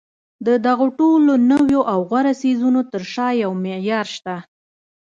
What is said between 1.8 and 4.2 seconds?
او غوره څیزونو تر شا یو معیار